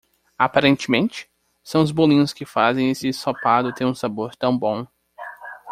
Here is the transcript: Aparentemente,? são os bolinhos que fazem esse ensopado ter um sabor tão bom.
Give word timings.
Aparentemente,? 0.35 1.29
são 1.63 1.83
os 1.83 1.91
bolinhos 1.91 2.33
que 2.33 2.43
fazem 2.43 2.89
esse 2.89 3.07
ensopado 3.07 3.71
ter 3.71 3.85
um 3.85 3.93
sabor 3.93 4.35
tão 4.35 4.57
bom. 4.57 4.87